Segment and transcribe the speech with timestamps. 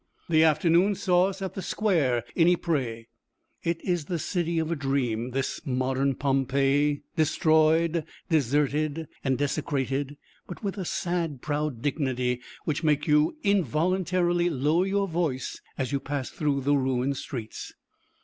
[0.29, 3.05] The afternoon saw us in the Square at Ypres.
[3.61, 10.17] It is the city of a dream, this modern Pompeii, destroyed, deserted and desecrated,
[10.47, 15.99] but with a sad, proud dignity which made you involuntarily lower your voice as you
[15.99, 17.71] passed through the ruined streets.